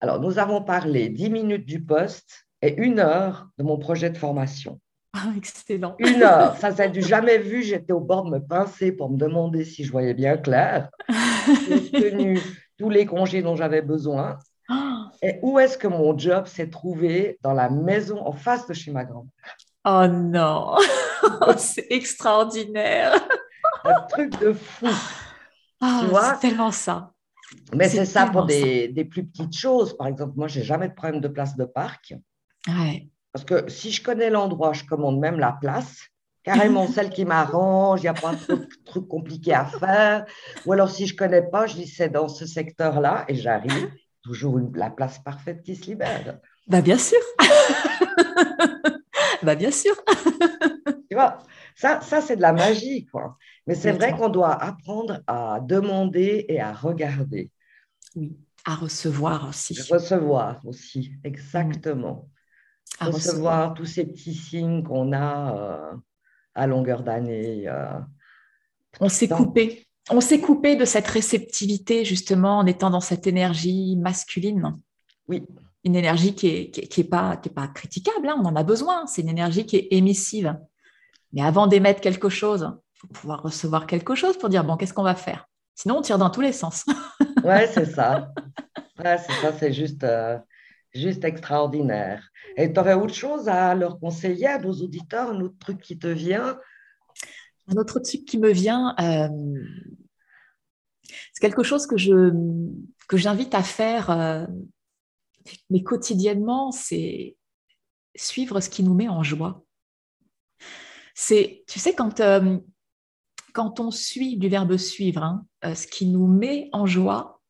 [0.00, 4.16] Alors, nous avons parlé dix minutes du poste et une heure de mon projet de
[4.16, 4.80] formation.
[5.36, 5.94] Excellent.
[5.98, 7.62] Une heure, ça du jamais vu.
[7.62, 10.90] J'étais au bord de me pincer pour me demander si je voyais bien clair.
[11.68, 12.40] J'ai tenu
[12.78, 14.38] tous les congés dont j'avais besoin.
[15.22, 18.90] Et où est-ce que mon job s'est trouvé Dans la maison en face de chez
[18.90, 19.56] ma grand-mère?
[19.84, 20.76] Oh non,
[21.58, 23.14] c'est extraordinaire.
[23.84, 24.86] Un truc de fou.
[25.80, 26.08] Ah,
[26.40, 27.12] c'est tellement ça.
[27.74, 29.96] Mais c'est ça pour des, des, plus petites choses.
[29.96, 32.14] Par exemple, moi, j'ai jamais de problème de place de parc.
[32.68, 33.11] Ouais.
[33.32, 36.06] Parce que si je connais l'endroit, je commande même la place,
[36.42, 40.26] carrément celle qui m'arrange, il n'y a pas de trucs compliqués à faire.
[40.66, 43.90] Ou alors si je ne connais pas, je dis c'est dans ce secteur-là et j'arrive,
[44.22, 46.38] toujours la place parfaite qui se libère.
[46.66, 47.18] Bah bien sûr.
[49.42, 49.94] bah bien sûr.
[51.10, 51.38] tu vois,
[51.74, 53.36] ça, ça c'est de la magie, quoi.
[53.66, 57.50] Mais c'est vrai qu'on doit apprendre à demander et à regarder.
[58.14, 59.80] Oui, à recevoir aussi.
[59.90, 62.28] Recevoir aussi, exactement
[63.00, 65.96] recevoir, tous ces petits signes qu'on a euh,
[66.54, 67.64] à longueur d'année.
[67.66, 67.98] Euh,
[69.00, 69.86] on s'est coupé.
[70.10, 74.78] On s'est coupé de cette réceptivité justement en étant dans cette énergie masculine.
[75.28, 75.44] Oui.
[75.84, 78.62] Une énergie qui n'est qui, est pas, qui est pas critiquable, hein, on en a
[78.62, 79.06] besoin.
[79.06, 80.56] C'est une énergie qui est émissive.
[81.32, 84.92] Mais avant d'émettre quelque chose, il faut pouvoir recevoir quelque chose pour dire bon, qu'est-ce
[84.92, 85.48] qu'on va faire?
[85.74, 86.84] Sinon, on tire dans tous les sens.
[87.44, 88.32] ouais, c'est ça.
[89.02, 90.04] Ouais, c'est ça, c'est juste.
[90.04, 90.38] Euh,
[90.94, 92.28] juste extraordinaire.
[92.56, 95.98] Et tu aurais autre chose à leur conseiller à nos auditeurs, un autre truc qui
[95.98, 96.58] te vient?
[97.68, 99.28] Un autre truc qui me vient, euh,
[101.32, 102.32] c'est quelque chose que je
[103.08, 104.46] que j'invite à faire, euh,
[105.70, 107.36] mais quotidiennement, c'est
[108.16, 109.64] suivre ce qui nous met en joie.
[111.14, 112.58] C'est, tu sais, quand euh,
[113.52, 117.40] quand on suit du verbe suivre, hein, ce qui nous met en joie,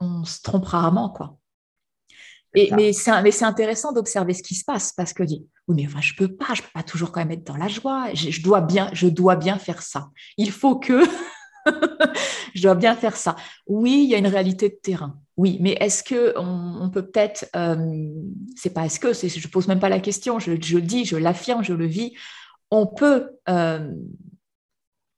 [0.00, 1.38] on se trompe rarement, quoi
[2.54, 6.14] mais c'est intéressant d'observer ce qui se passe parce que dit oui mais enfin je
[6.14, 8.12] peux pas je peux pas toujours quand même être dans la joie.
[8.14, 10.10] Je, dois bien je dois bien faire ça.
[10.36, 11.02] Il faut que
[12.54, 13.36] je dois bien faire ça.
[13.66, 15.18] Oui il y a une réalité de terrain.
[15.36, 18.08] Oui mais est-ce que on, peut peut-être euh,
[18.56, 20.38] c'est pas est-ce que je pose même pas la question.
[20.38, 22.12] Je, je le dis je l'affirme je le vis.
[22.70, 23.92] On peut euh,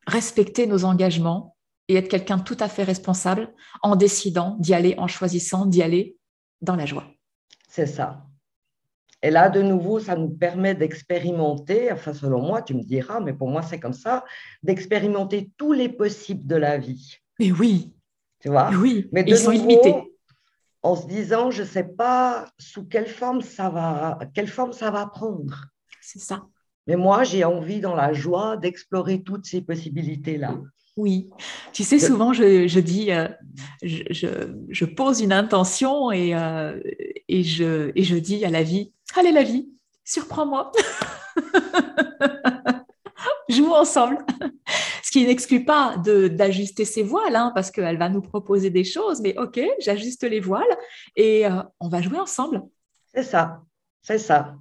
[0.07, 1.57] respecter nos engagements
[1.89, 6.17] et être quelqu'un tout à fait responsable en décidant d'y aller en choisissant d'y aller
[6.63, 7.16] dans la joie
[7.77, 8.25] c'est ça.
[9.23, 13.35] Et là, de nouveau, ça nous permet d'expérimenter, enfin selon moi, tu me diras, mais
[13.35, 14.25] pour moi c'est comme ça,
[14.63, 17.19] d'expérimenter tous les possibles de la vie.
[17.39, 17.93] Mais oui.
[18.41, 18.71] Tu vois?
[18.71, 19.95] Oui, mais ils sont illimités.
[20.83, 24.91] En se disant, je ne sais pas sous quelle forme ça va, quelle forme ça
[24.91, 25.67] va prendre.
[26.01, 26.47] C'est ça.
[26.87, 30.55] Mais moi, j'ai envie, dans la joie, d'explorer toutes ces possibilités-là.
[30.97, 31.29] Oui,
[31.75, 33.29] tu sais, souvent je, dis, euh,
[33.83, 36.81] je, pose une intention et, euh,
[37.29, 39.69] et, je, et je dis à la vie, allez la vie,
[40.05, 40.73] surprends-moi.
[43.49, 44.19] Jouons ensemble.
[45.03, 49.21] Ce qui n'exclut pas d'ajuster ses voiles, hein, parce qu'elle va nous proposer des choses,
[49.21, 50.65] mais ok, j'ajuste les voiles
[51.15, 52.63] et euh, on va jouer ensemble.
[53.15, 53.63] C'est ça,
[54.03, 54.57] c'est ça.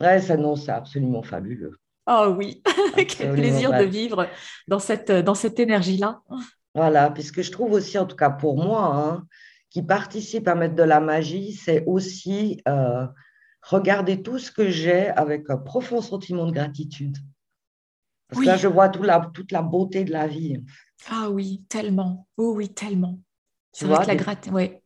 [0.00, 1.78] Ouais, ça, non, c'est absolument fabuleux.
[2.06, 2.62] Oh oui,
[2.96, 4.26] quel plaisir de vivre
[4.66, 6.22] dans cette, dans cette énergie-là.
[6.74, 9.26] Voilà, puisque je trouve aussi, en tout cas pour moi, hein,
[9.70, 13.06] qui participe à mettre de la magie, c'est aussi euh,
[13.62, 17.16] regarder tout ce que j'ai avec un profond sentiment de gratitude.
[18.28, 20.62] Parce que là, je vois toute la, toute la beauté de la vie.
[21.08, 22.28] Ah oui, tellement.
[22.36, 23.18] Oh oui, tellement.
[23.72, 24.82] C'est vrai que la, ouais.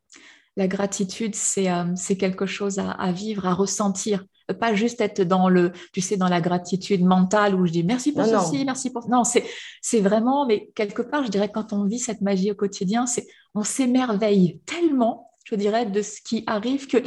[0.57, 4.25] la gratitude, c'est euh, quelque chose à, à, vivre, à ressentir.
[4.61, 8.13] Pas juste être dans le, tu sais, dans la gratitude mentale où je dis merci
[8.13, 9.09] pour ceci, merci pour.
[9.09, 13.07] Non, c'est vraiment, mais quelque part, je dirais, quand on vit cette magie au quotidien,
[13.07, 16.99] c'est on s'émerveille tellement, je dirais, de ce qui arrive que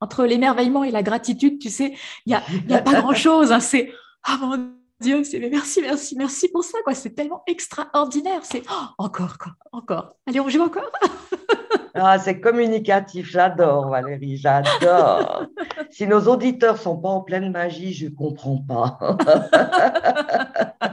[0.00, 1.94] entre l'émerveillement et la gratitude, tu sais,
[2.26, 3.52] il n'y a, y a pas grand-chose.
[3.52, 3.92] Hein, c'est
[4.24, 6.78] ah mon Dieu, c'est merci, merci, merci pour ça.
[6.84, 6.94] quoi.
[6.94, 8.40] C'est tellement extraordinaire.
[8.44, 10.14] C'est oh, encore, quoi, encore.
[10.26, 10.90] Allez, on joue encore?
[11.94, 13.30] ah, c'est communicatif.
[13.30, 15.46] J'adore, Valérie, j'adore.
[15.90, 18.98] si nos auditeurs sont pas en pleine magie, je comprends pas.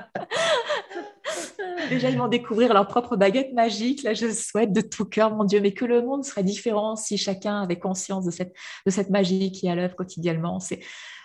[1.89, 4.03] Déjà, ils vont découvrir leur propre baguette magique.
[4.03, 7.17] Là, je souhaite de tout cœur, mon Dieu, mais que le monde serait différent si
[7.17, 8.53] chacun avait conscience de cette,
[8.85, 10.59] de cette magie qui est à l'œuvre quotidiennement.
[10.59, 10.81] C'est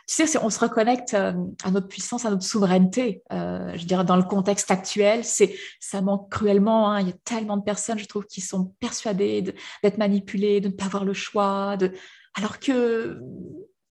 [0.06, 3.22] tu sais, on se reconnecte euh, à notre puissance, à notre souveraineté.
[3.32, 6.90] Euh, je dirais dans le contexte actuel, c'est ça manque cruellement.
[6.90, 7.00] Hein.
[7.00, 9.42] Il y a tellement de personnes, je trouve, qui sont persuadées
[9.82, 11.92] d'être manipulées, de ne pas avoir le choix, de...
[12.34, 13.18] alors que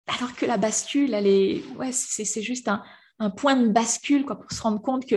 [0.07, 2.83] alors que la bascule, elle est, ouais, c'est juste un,
[3.19, 5.17] un, point de bascule quoi, pour se rendre compte que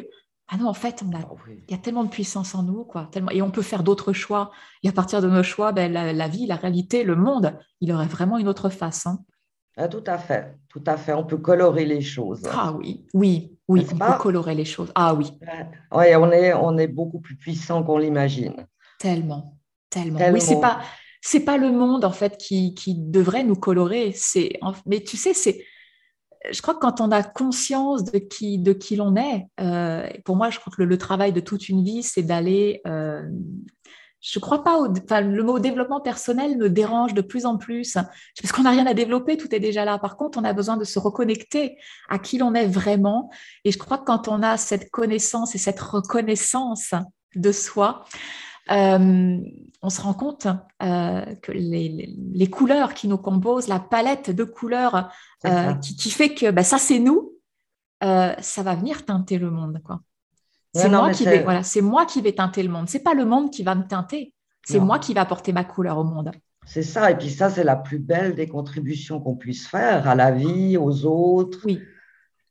[0.54, 2.84] ah non, en fait, on a, ah il y a tellement de puissance en nous,
[2.84, 4.52] quoi, tellement, et on peut faire d'autres choix.
[4.84, 8.06] Et à partir de nos choix, ben, la, vie, la réalité, le monde, il aurait
[8.06, 9.08] vraiment une autre face.
[9.08, 9.20] Hein.
[9.78, 11.14] Ah, tout à fait, tout à fait.
[11.14, 12.44] On peut colorer les choses.
[12.52, 14.92] Ah oui, oui, oui, on peut colorer les choses.
[14.96, 15.32] Ah oui.
[15.94, 18.68] Oui, on est, on est beaucoup plus puissant qu'on l'imagine.
[19.00, 19.58] Tellement,
[19.90, 20.82] tellement, Oui, c'est pas,
[21.22, 24.12] c'est pas le monde en fait qui, qui devrait nous colorer.
[24.14, 25.64] C'est, mais tu sais, c'est,
[26.50, 30.36] je crois que quand on a conscience de qui, de qui l'on est, euh, pour
[30.36, 33.24] moi, je crois que le, travail de toute une vie, c'est d'aller euh,
[34.22, 37.94] je ne crois pas au, le mot développement personnel me dérange de plus en plus
[37.94, 39.98] parce qu'on n'a rien à développer, tout est déjà là.
[39.98, 43.32] Par contre, on a besoin de se reconnecter à qui l'on est vraiment.
[43.66, 46.94] Et je crois que quand on a cette connaissance et cette reconnaissance
[47.36, 48.06] de soi,
[48.70, 49.38] euh,
[49.82, 50.48] on se rend compte
[50.84, 55.12] euh, que les, couleurs qui nous composent, la palette de couleurs
[55.46, 57.34] euh, qui, fait que bah, ça c'est nous,
[58.02, 59.82] ça va venir teinter le monde.
[59.84, 60.02] Quoi.
[60.74, 62.88] C'est moi, qui vais, voilà, moi qui vais teinter le monde.
[62.88, 64.34] C'est pas le monde qui va me teinter.
[64.64, 66.32] C'est moi qui vais apporter ma couleur au monde.
[66.66, 67.12] C'est ça.
[67.12, 70.78] Et puis ça, c'est la plus belle des contributions qu'on puisse faire à la vie,
[70.78, 71.82] aux autres, oui.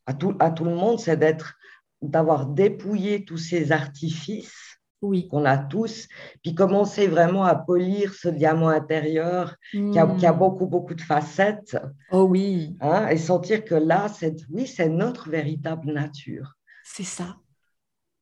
[0.07, 1.55] à, tout, à tout le monde, c'est d'être,
[2.03, 5.29] d'avoir dépouillé tous ces artifices oui.
[5.29, 6.09] qu'on a tous,
[6.43, 10.39] puis commencer vraiment à polir ce diamant intérieur qui, a, hmm.
[10.39, 11.79] beaucoup, beaucoup de facettes.
[12.11, 12.77] Oh oui.
[12.81, 16.57] Hein, et sentir que là, c'est, oui, c'est notre véritable nature.
[16.85, 17.37] C'est ça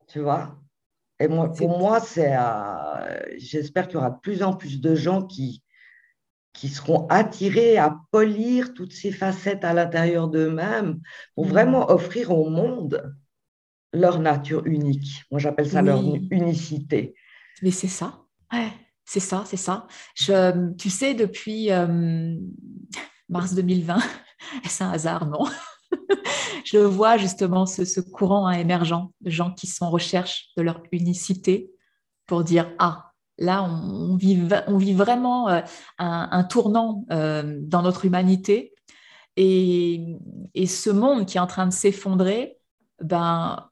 [0.09, 0.57] tu vois.
[1.21, 4.95] Et moi, pour moi, c'est, euh, j'espère qu'il y aura de plus en plus de
[4.95, 5.63] gens qui,
[6.53, 11.01] qui seront attirés à polir toutes ces facettes à l'intérieur d'eux-mêmes
[11.35, 11.49] pour mm.
[11.49, 13.15] vraiment offrir au monde
[13.93, 15.25] leur nature unique.
[15.31, 17.15] Moi, j'appelle ça leur unicité.
[17.63, 18.25] Mais c'est ça.
[18.53, 18.71] Ouais,
[19.05, 19.87] c'est ça, c'est ça.
[20.15, 22.37] Je, tu sais, depuis euh,
[23.29, 23.99] mars 2020,
[24.65, 25.45] c'est un hasard, non
[26.65, 30.83] je vois justement ce, courant hein, émergent de gens qui sont en recherche de leur
[30.93, 31.71] unicité
[32.27, 35.61] pour dire ah là on, vit, on vit vraiment euh,
[35.99, 38.75] un, tournant euh, dans notre humanité
[39.37, 40.17] et,
[40.67, 42.59] ce monde qui est en train de s'effondrer
[43.01, 43.69] ben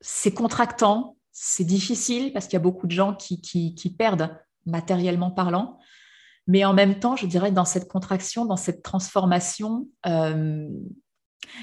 [0.00, 4.36] c'est contractant c'est difficile parce qu'il y a beaucoup de gens qui, qui, perdent
[4.66, 5.78] matériellement parlant.
[6.46, 10.68] Mais en même temps, je dirais, dans cette contraction, dans cette transformation, euh,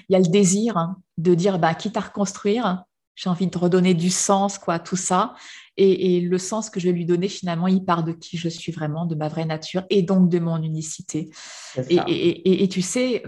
[0.09, 2.83] il y a le désir hein, de dire, bah, quitte à reconstruire,
[3.15, 5.33] j'ai envie de redonner du sens, quoi, tout ça.
[5.75, 8.71] Et, le sens que je vais lui donner, finalement, il part de qui je suis
[8.71, 11.29] vraiment, de ma vraie nature et donc de mon unicité.
[11.89, 13.23] Et, tu sais,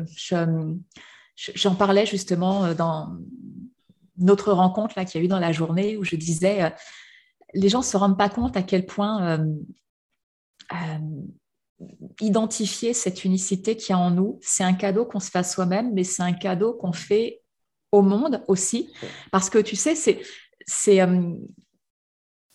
[1.56, 3.18] j'en parlais justement euh, dans
[4.18, 6.70] notre rencontre là qu'il y a eu dans la journée où je disais, euh,
[7.54, 9.40] les gens ne se rendent pas compte à quel point
[12.20, 15.44] identifier cette unicité qu'il y a en nous, c'est un cadeau qu'on se fait à
[15.44, 17.42] soi-même, mais c'est un cadeau qu'on fait
[17.92, 18.92] au monde aussi.
[19.32, 20.22] Parce que tu sais, c'est.
[20.66, 21.34] c'est euh,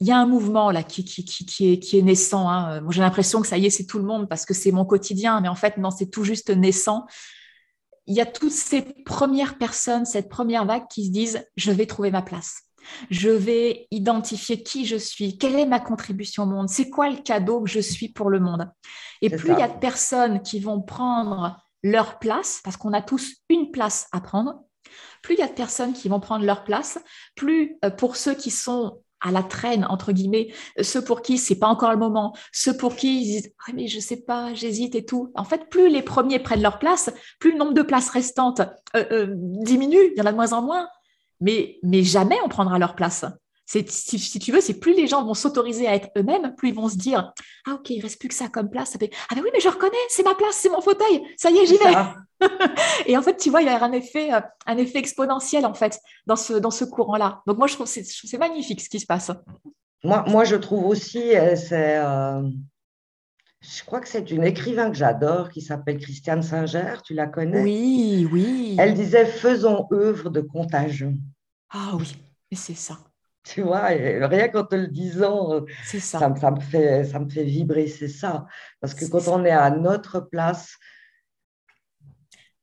[0.00, 2.50] il y a un mouvement là qui, qui, qui, est, qui est naissant.
[2.50, 2.82] Hein.
[2.90, 5.40] J'ai l'impression que ça y est, c'est tout le monde parce que c'est mon quotidien,
[5.40, 7.06] mais en fait, non, c'est tout juste naissant.
[8.06, 11.86] Il y a toutes ces premières personnes, cette première vague qui se disent Je vais
[11.86, 12.64] trouver ma place.
[13.10, 17.16] Je vais identifier qui je suis, quelle est ma contribution au monde, c'est quoi le
[17.16, 18.70] cadeau que je suis pour le monde?
[19.22, 23.02] Et plus il y a de personnes qui vont prendre leur place, parce qu'on a
[23.02, 24.60] tous une place à prendre,
[25.22, 26.98] plus il y a de personnes qui vont prendre leur place,
[27.34, 31.38] plus euh, pour ceux qui sont à la traîne, entre guillemets, euh, ceux pour qui
[31.38, 34.52] c'est pas encore le moment, ceux pour qui ils disent ah, mais je sais pas,
[34.54, 35.32] j'hésite et tout.
[35.34, 38.60] En fait, plus les premiers prennent leur place, plus le nombre de places restantes
[38.94, 40.88] euh, diminue, il y en a de moins en moins
[41.44, 43.24] mais, mais jamais on prendra leur place.
[43.66, 46.74] Si, si, tu veux, c'est plus les gens vont s'autoriser à être eux-mêmes, plus ils
[46.74, 47.32] vont se dire
[47.66, 48.90] Ah, ok, il reste plus que ça comme place.
[48.90, 51.50] Ça fait, ah, ben oui, mais je reconnais, c'est ma place, c'est mon fauteuil, ça
[51.50, 51.94] y est, j'y vais.
[53.06, 55.74] et en fait, tu vois, il y a un effet, euh, un effet exponentiel, en
[55.74, 57.42] fait, dans ce, dans ce courant-là.
[57.46, 59.30] Donc, moi, je trouve que c'est magnifique ce qui se passe.
[60.02, 61.98] Moi, moi je trouve aussi, euh, c'est.
[61.98, 62.42] Euh,
[63.62, 67.62] je crois que c'est une écrivain que j'adore qui s'appelle Christiane Singer, tu la connais?
[67.62, 68.76] Oui, oui.
[68.78, 71.14] Elle disait Faisons œuvre de contagion.
[71.76, 72.16] Ah oui,
[72.52, 72.98] et c'est ça.
[73.42, 76.18] Tu vois, rien qu'en te le disant, euh, ça.
[76.20, 78.46] Ça, me fait, ça me fait vibrer, c'est ça.
[78.80, 80.76] Parce que quand on est à notre place,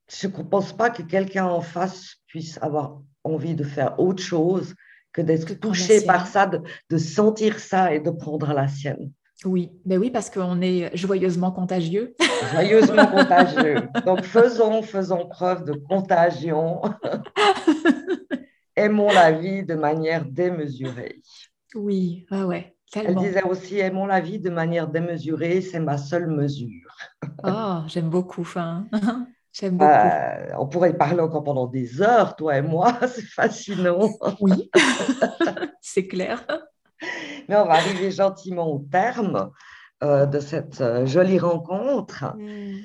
[0.08, 4.74] je ne pense pas que quelqu'un en face puisse avoir envie de faire autre chose
[5.12, 9.12] que d'être touché par ça, de, sentir ça et de prendre la sienne.
[9.44, 12.14] Oui, ben oui, parce qu'on est joyeusement contagieux.
[12.52, 13.88] Joyeusement contagieux.
[14.06, 16.80] Donc faisons, faisons preuve de contagion.
[18.76, 21.20] Aimons la vie de manière démesurée.
[21.74, 22.74] Oui, ah ouais.
[22.94, 26.96] Elle disait aussi aimons la vie de manière démesurée, c'est ma seule mesure.
[27.44, 28.48] Oh, j'aime beaucoup.
[28.54, 28.86] Hein.
[29.52, 29.90] J'aime beaucoup.
[29.90, 34.08] Euh, on pourrait parler encore pendant des heures, toi et moi, c'est fascinant.
[34.40, 34.70] Oui,
[35.80, 36.46] c'est clair.
[37.48, 39.50] Mais on va arriver gentiment au terme
[40.02, 42.34] euh, de cette euh, jolie rencontre.
[42.36, 42.80] Mm.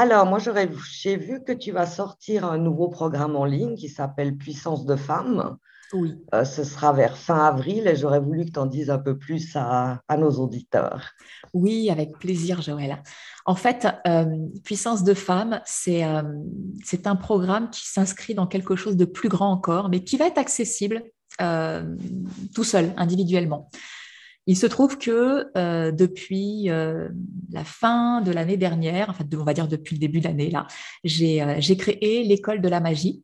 [0.00, 4.36] Alors, moi, j'ai vu que tu vas sortir un nouveau programme en ligne qui s'appelle
[4.36, 5.56] Puissance de femmes.
[5.92, 6.14] Oui.
[6.32, 9.18] Euh, ce sera vers fin avril et j'aurais voulu que tu en dises un peu
[9.18, 11.10] plus à, nos auditeurs.
[11.52, 13.02] Oui, avec plaisir, Joël.
[13.44, 13.88] En fait,
[14.62, 19.88] Puissance de femmes, c'est un programme qui s'inscrit dans quelque chose de plus grand encore,
[19.88, 21.02] mais qui va être accessible
[21.40, 23.68] tout seul, individuellement.
[24.48, 27.10] Il se trouve que euh, depuis euh,
[27.50, 30.66] la fin de l'année dernière, enfin, on va dire depuis le début de l'année, là,
[31.04, 33.22] euh, j'ai créé l'école de la magie.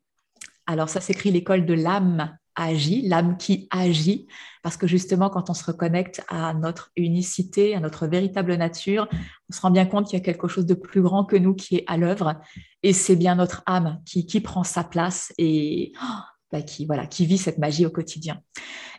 [0.66, 4.26] Alors, ça s'écrit l'école de l'âme agit, l'âme qui agit,
[4.62, 9.08] parce que justement, quand on se reconnecte à notre unicité, à notre véritable nature,
[9.48, 11.54] on se rend bien compte qu'il y a quelque chose de plus grand que nous
[11.54, 12.34] qui est à l'œuvre,
[12.82, 16.20] et c'est bien notre âme qui, prend sa place et oh,
[16.54, 18.40] bah, qui, voilà, qui vit cette magie au quotidien.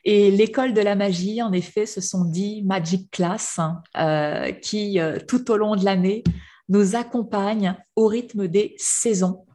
[0.03, 4.99] Et l'école de la magie, en effet, ce sont dix Magic Class hein, euh, qui,
[4.99, 6.25] euh, tout au long de l'année,
[6.67, 9.45] nous accompagnent au rythme des saisons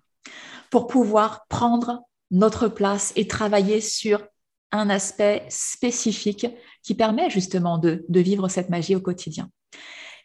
[0.71, 4.27] pour pouvoir prendre notre place et travailler sur
[4.73, 6.47] un aspect spécifique
[6.83, 9.51] qui permet justement de vivre cette magie au quotidien.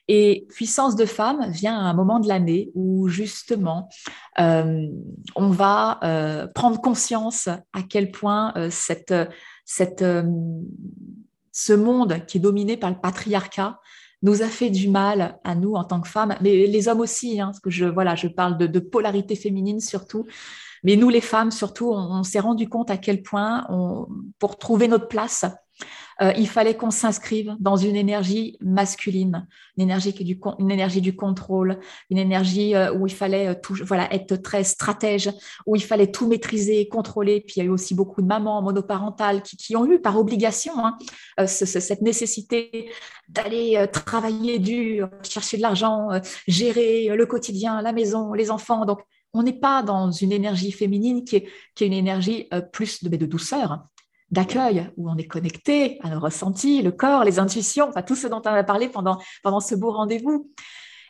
[0.08, 3.90] Et puissance de femme vient à un moment de l'année où justement
[4.40, 4.88] euh,
[5.36, 9.14] on va euh, prendre conscience à quel point euh, cette,
[11.52, 13.80] ce monde qui est dominé par le patriarcat
[14.22, 17.40] nous a fait du mal à nous en tant que femmes, mais les hommes aussi,
[17.40, 20.26] hein, parce que je, voilà, je parle de, polarité féminine surtout,
[20.84, 23.68] mais nous les femmes surtout, on, s'est rendu compte à quel point,
[24.40, 25.46] pour trouver notre place,
[26.22, 29.48] euh, il fallait qu'on s'inscrive dans une énergie masculine,
[29.78, 33.54] une énergie, qui du, une énergie du contrôle, une énergie euh, où il fallait euh,
[33.62, 35.30] tout, voilà, être très stratège,
[35.66, 37.42] où il fallait tout maîtriser, contrôler.
[37.42, 40.18] Puis il y a eu aussi beaucoup de mamans monoparentales qui, qui ont eu par
[40.18, 40.98] obligation hein,
[41.48, 42.90] cette nécessité
[43.28, 46.10] d'aller travailler dur, chercher de l'argent,
[46.48, 48.86] gérer le quotidien, la maison, les enfants.
[48.86, 49.00] Donc,
[49.34, 53.16] on n'est pas dans une énergie féminine qui est, qui est une énergie plus de,
[53.16, 53.86] de douceur,
[54.32, 58.28] d'accueil, où on est connecté à nos ressentis, le corps, les intuitions, enfin tout ce
[58.28, 60.52] dont on a parlé pendant, pendant ce beau rendez-vous.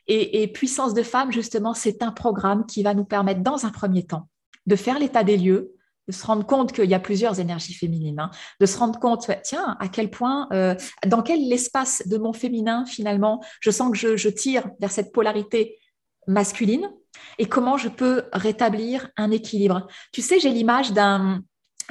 [0.07, 4.05] Et, Puissance de femme, justement, c'est un programme qui va nous permettre, dans un premier
[4.05, 4.29] temps,
[4.67, 5.73] de faire l'état des lieux,
[6.07, 9.31] de se rendre compte qu'il y a plusieurs énergies féminines, hein, de se rendre compte,
[9.43, 10.75] tiens, à quel point, euh,
[11.07, 15.11] dans quel espace de mon féminin, finalement, je sens que je, je tire vers cette
[15.11, 15.79] polarité
[16.27, 16.91] masculine,
[17.39, 19.87] et comment je peux rétablir un équilibre.
[20.11, 21.41] Tu sais, j'ai l'image d'un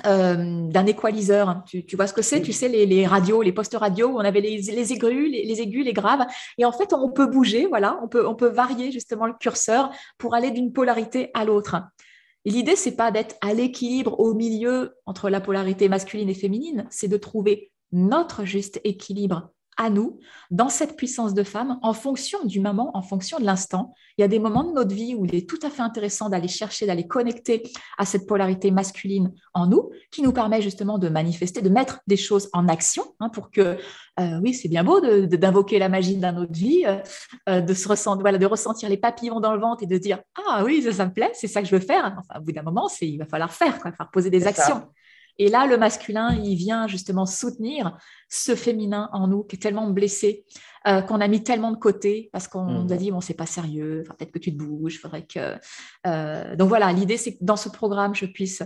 [0.06, 1.62] euh, d'un équaliseur.
[1.66, 2.42] Tu, vois ce que c'est?
[2.42, 5.84] Tu sais, les, radios, les postes radio où on avait les, les aigus, les, aigus,
[5.84, 6.26] les graves.
[6.58, 9.90] Et en fait, on peut bouger, voilà, on peut, on peut varier justement le curseur
[10.18, 11.76] pour aller d'une polarité à l'autre.
[12.44, 17.08] L'idée, c'est pas d'être à l'équilibre au milieu entre la polarité masculine et féminine, c'est
[17.08, 20.18] de trouver notre juste équilibre à nous
[20.50, 23.94] dans cette puissance de femme en fonction du moment, en fonction de l'instant.
[24.16, 26.28] Il y a des moments de notre vie où il est tout à fait intéressant
[26.28, 27.62] d'aller chercher, d'aller connecter
[27.98, 32.16] à cette polarité masculine en nous qui nous permet justement de manifester, de mettre des
[32.16, 33.76] choses en action hein, pour que,
[34.20, 36.98] euh, oui, c'est bien beau d'invoquer la magie de notre vie, euh,
[37.48, 40.20] euh, de, se ressentir, voilà, de ressentir les papillons dans le ventre et de dire
[40.48, 42.16] Ah oui, ça, ça me plaît, c'est ça que je veux faire.
[42.18, 44.82] Enfin, au bout d'un moment, il va falloir faire, il va falloir poser des actions.
[45.38, 49.88] Et là, le masculin, il vient justement soutenir ce féminin en nous qui est tellement
[49.90, 50.44] blessé,
[50.86, 53.46] euh, qu'on a mis tellement de côté parce qu'on nous a dit bon, c'est pas
[53.46, 55.56] sérieux, peut-être que tu te bouges, faudrait que.
[56.06, 58.62] Euh, donc voilà, l'idée, c'est que dans ce programme, je puisse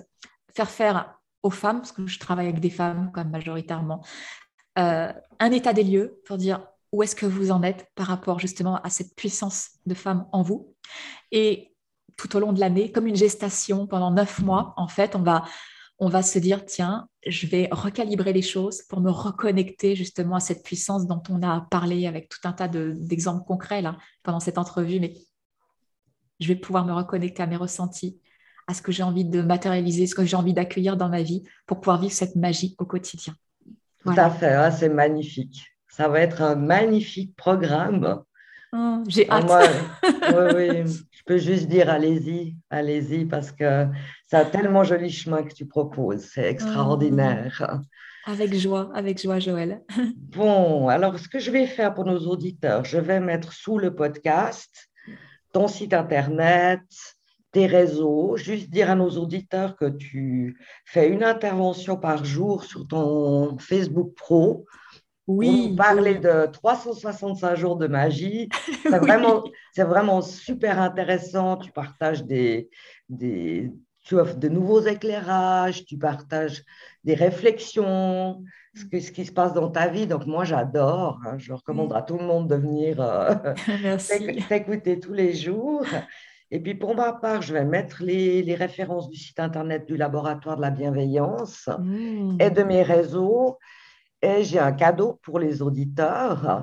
[0.54, 4.04] faire faire aux femmes, parce que je travaille avec des femmes comme majoritairement,
[4.78, 8.38] euh, un état des lieux pour dire où est-ce que vous en êtes par rapport
[8.38, 10.74] justement à cette puissance de femme en vous.
[11.30, 11.74] Et
[12.16, 15.44] tout au long de l'année, comme une gestation pendant neuf mois, en fait, on va
[15.98, 20.40] on va se dire, tiens, je vais recalibrer les choses pour me reconnecter justement à
[20.40, 24.58] cette puissance dont on a parlé avec tout un tas d'exemples concrets là, pendant cette
[24.58, 25.14] entrevue, mais
[26.38, 28.20] je vais pouvoir me reconnecter à mes ressentis,
[28.68, 31.42] à ce que j'ai envie de matérialiser, ce que j'ai envie d'accueillir dans ma vie
[31.66, 33.34] pour pouvoir vivre cette magie au quotidien.
[34.04, 35.66] Tout à fait, hein, c'est magnifique.
[35.88, 38.22] Ça va être un magnifique programme.
[38.72, 39.40] Oh, j'ai ah,
[40.02, 43.86] oui, oui, je peux juste dire allez-y, allez-y, parce que
[44.26, 46.28] c'est un tellement joli chemin que tu proposes.
[46.34, 47.80] C'est extraordinaire.
[48.26, 49.80] Avec joie, avec joie, Joël.
[50.16, 53.94] bon, alors ce que je vais faire pour nos auditeurs, je vais mettre sous le
[53.94, 54.88] podcast
[55.52, 56.82] ton site internet,
[57.52, 62.86] tes réseaux, juste dire à nos auditeurs que tu fais une intervention par jour sur
[62.86, 64.66] ton Facebook Pro.
[65.28, 65.68] Oui.
[65.68, 68.48] Pour parler de 365 jours de magie.
[68.82, 69.44] C'est vraiment,
[69.76, 71.58] vraiment super intéressant.
[71.58, 72.70] Tu partages des,
[73.10, 73.70] des,
[74.04, 76.64] tu offres de nouveaux éclairages, tu partages
[77.04, 78.42] des réflexions,
[78.74, 80.06] ce, ce qui se passe dans ta vie.
[80.06, 81.20] Donc moi, j'adore.
[81.26, 81.36] Hein.
[81.36, 83.34] je recommande à tout le monde de venir euh,
[84.48, 85.84] t'écouter tous les jours.
[86.50, 90.56] Et puis pour ma part, je vais mettre les, références du site internet du laboratoire
[90.56, 92.38] de la bienveillance mmh.
[92.40, 93.58] et de mes réseaux.
[94.22, 96.62] Et j'ai un cadeau pour les auditeurs.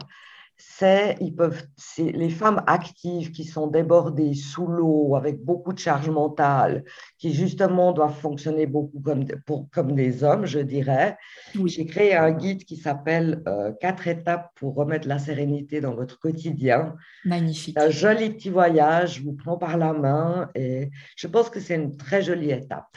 [0.58, 1.64] C'est ils peuvent
[1.98, 6.86] les femmes actives qui sont débordées sous l'eau avec beaucoup de charge mentale
[7.18, 9.26] qui justement doivent fonctionner beaucoup comme
[9.74, 11.18] comme des hommes je dirais.
[11.66, 16.20] J'ai créé un guide qui s'appelle euh, quatre étapes pour remettre la sérénité dans votre
[16.20, 16.96] quotidien.
[17.26, 17.78] Magnifique.
[17.78, 21.76] Un joli petit voyage je vous prends par la main et je pense que c'est
[21.76, 22.96] une très jolie étape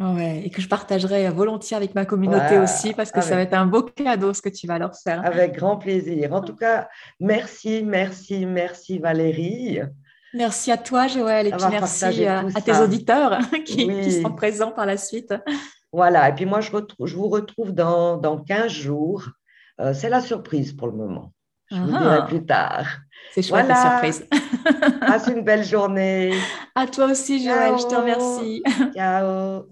[0.00, 3.52] Ouais, et que je partagerai volontiers avec ma communauté aussi parce que ça va être
[3.52, 5.24] un beau cadeau ce que tu vas leur faire.
[5.26, 6.32] Avec grand plaisir.
[6.32, 6.88] En tout cas,
[7.20, 9.80] merci, merci, merci Valérie.
[10.32, 14.96] Merci à toi Joël et puis merci à, tes auditeurs qui, sont présents par la
[14.96, 15.34] suite.
[15.92, 16.70] Voilà, et puis moi je,
[17.04, 19.28] je vous retrouve dans, dans 15 jours.
[19.80, 21.32] Euh, c'est la surprise pour le moment.
[21.70, 22.26] Je vous dirai ah.
[22.26, 22.86] plus tard.
[23.32, 24.26] C'est chouette la surprise.
[25.00, 26.32] Passe une belle journée.
[26.74, 28.62] À toi aussi Joël, je te remercie.
[28.94, 29.66] Ciao.